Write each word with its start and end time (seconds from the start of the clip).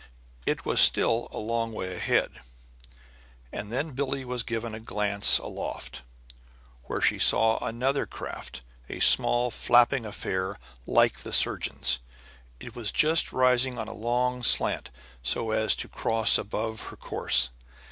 It 0.47 0.65
was 0.65 0.81
still 0.81 1.27
a 1.29 1.37
long 1.37 1.73
way 1.73 1.95
ahead. 1.95 2.41
And 3.51 3.71
then 3.71 3.91
Billie 3.91 4.25
was 4.25 4.41
given 4.41 4.73
a 4.73 4.79
glance 4.79 5.37
aloft, 5.37 6.01
where 6.85 7.01
she 7.01 7.19
saw 7.19 7.59
another 7.63 8.07
craft, 8.07 8.61
a 8.89 8.99
small 8.99 9.51
flapping 9.51 10.07
affair 10.07 10.57
like 10.87 11.19
the 11.19 11.31
surgeon's. 11.31 11.99
It 12.59 12.75
was 12.75 12.91
just 12.91 13.31
rising 13.31 13.77
on 13.77 13.87
a 13.87 13.93
long 13.93 14.41
slant 14.41 14.89
so 15.21 15.51
as 15.51 15.75
to 15.75 15.87
cross 15.87 16.39
above 16.39 16.81
her 16.89 16.97
course. 16.97 17.49